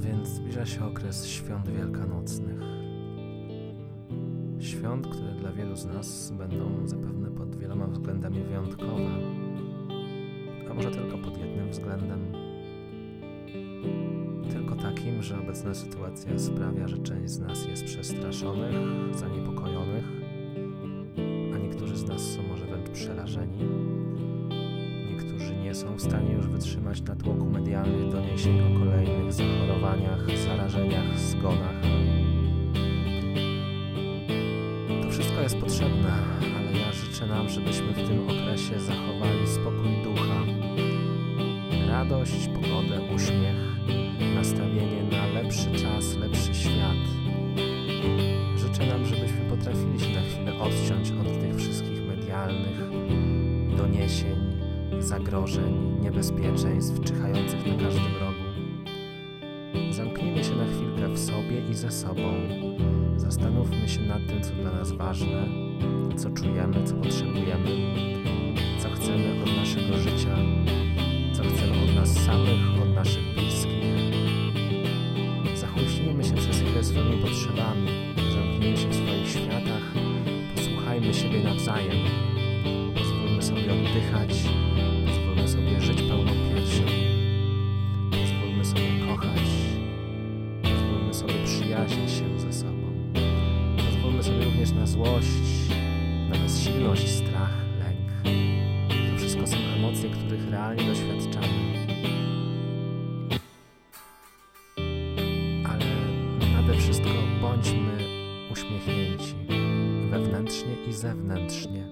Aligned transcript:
więc 0.00 0.28
zbliża 0.28 0.66
się 0.66 0.84
okres 0.84 1.26
świąt 1.26 1.68
wielkanocnych. 1.68 2.60
Świąt, 4.60 5.06
które 5.06 5.34
dla 5.34 5.52
wielu 5.52 5.76
z 5.76 5.86
nas 5.86 6.32
będą 6.38 6.88
zapewne 6.88 7.30
pod 7.30 7.56
wieloma 7.56 7.86
względami 7.86 8.42
wyjątkowe, 8.42 9.10
a 10.70 10.74
może 10.74 10.90
tylko 10.90 11.18
pod 11.18 11.38
jednym 11.38 11.70
względem. 11.70 12.32
Tylko 14.50 14.76
takim, 14.76 15.22
że 15.22 15.38
obecna 15.40 15.74
sytuacja 15.74 16.38
sprawia, 16.38 16.88
że 16.88 16.98
część 16.98 17.32
z 17.32 17.38
nas 17.38 17.66
jest 17.66 17.84
przestraszonych, 17.84 18.74
zaniepokojonych, 19.14 20.04
a 21.54 21.58
niektórzy 21.58 21.96
z 21.96 22.04
nas 22.08 22.20
są 22.20 22.42
może 22.42 22.66
wręcz 22.66 22.90
przerażeni. 22.90 23.58
Niektórzy 25.10 25.56
nie 25.56 25.74
są 25.74 25.96
w 25.96 26.02
stanie 26.02 26.32
już 26.32 26.46
wytrzymać 26.48 27.02
natłoku 27.02 27.44
medialnych 27.44 28.12
doniesień 28.12 28.60
o 28.60 28.71
zachorowaniach, 29.92 30.38
zarażeniach, 30.38 31.18
zgonach. 31.18 31.82
To 35.02 35.10
wszystko 35.10 35.40
jest 35.40 35.56
potrzebne, 35.58 36.12
ale 36.56 36.72
ja 36.72 36.92
życzę 36.92 37.26
nam, 37.26 37.48
żebyśmy 37.48 37.92
w 37.92 38.08
tym 38.08 38.24
okresie 38.24 38.80
zachowali 38.80 39.48
spokój 39.48 40.02
ducha, 40.04 40.40
radość, 41.88 42.48
pogodę, 42.48 43.00
uśmiech, 43.14 43.56
nastawienie 44.34 45.02
na 45.02 45.26
lepszy 45.26 45.70
czas, 45.72 46.16
lepszy 46.16 46.54
świat. 46.54 47.02
Życzę 48.56 48.86
nam, 48.86 49.06
żebyśmy 49.06 49.50
potrafili 49.50 50.00
się 50.00 50.10
na 50.14 50.22
chwilę 50.22 50.58
odciąć 50.58 51.10
od 51.10 51.40
tych 51.40 51.56
wszystkich 51.56 52.06
medialnych 52.08 52.78
doniesień, 53.76 54.36
zagrożeń, 54.98 55.98
niebezpieczeństw 56.00 57.00
czyhających 57.00 57.66
na 57.66 57.84
każdym 57.84 58.16
rogu. 58.20 58.31
Zamknijmy 59.92 60.44
się 60.44 60.56
na 60.56 60.64
chwilkę 60.64 61.08
w 61.08 61.18
sobie 61.18 61.68
i 61.70 61.74
ze 61.74 61.90
sobą. 61.90 62.34
Zastanówmy 63.16 63.88
się 63.88 64.00
nad 64.00 64.26
tym, 64.26 64.42
co 64.42 64.52
dla 64.54 64.72
nas 64.72 64.92
ważne, 64.92 65.48
co 66.16 66.30
czujemy, 66.30 66.84
co 66.84 66.94
potrzebujemy, 66.94 67.94
co 68.78 68.90
chcemy 68.90 69.42
od 69.42 69.56
naszego 69.56 69.98
życia, 69.98 70.36
co 71.32 71.42
chcemy 71.42 71.72
od 71.88 71.94
nas 71.94 72.08
samych, 72.14 72.82
od 72.82 72.94
naszych 72.94 73.34
bliskich. 73.34 73.82
Zachłyśnijmy 75.54 76.24
się 76.24 76.34
przez 76.34 76.60
chwilę 76.60 76.84
swoimi 76.84 77.22
potrzebami, 77.22 77.88
zamknijmy 78.32 78.76
się 78.76 78.88
w 78.88 78.94
swoich 78.94 79.28
światach, 79.28 79.84
posłuchajmy 80.56 81.14
siebie 81.14 81.44
nawzajem. 81.44 81.98
Pozwólmy 82.94 83.42
sobie 83.42 83.72
oddychać, 83.72 84.30
również 94.62 94.80
na 94.80 94.86
złość, 94.86 95.68
na 96.30 96.38
bezsilność, 96.38 97.08
strach, 97.08 97.54
lęk. 97.78 98.36
To 99.10 99.18
wszystko 99.18 99.46
są 99.46 99.56
emocje, 99.56 100.10
których 100.10 100.50
realnie 100.50 100.84
doświadczamy. 100.84 101.46
Ale 105.64 105.84
nade 106.52 106.78
wszystko 106.78 107.08
bądźmy 107.40 107.98
uśmiechnięci 108.52 109.34
wewnętrznie 110.10 110.74
i 110.88 110.92
zewnętrznie. 110.92 111.86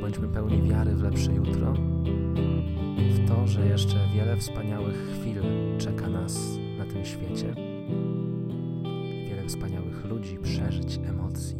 Bądźmy 0.00 0.28
pełni 0.28 0.62
wiary 0.62 0.94
w 0.94 1.02
lepsze 1.02 1.32
jutro, 1.32 1.72
w 2.96 3.28
to, 3.28 3.46
że 3.46 3.66
jeszcze 3.66 3.96
wiele 4.14 4.36
wspaniałych 4.36 4.96
chwil 5.20 5.42
czeka 5.78 6.08
nas 6.08 6.58
na 6.78 6.84
tym 6.84 7.04
świecie, 7.04 7.54
wspaniałych 9.52 10.04
ludzi, 10.04 10.38
przeżyć, 10.42 10.98
emocji, 11.08 11.56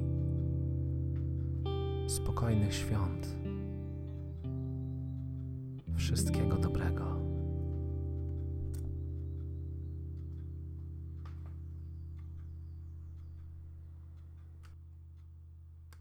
spokojnych 2.06 2.75
świąt. 2.75 3.36
Wszystkiego 5.97 6.56
dobrego. 6.56 7.22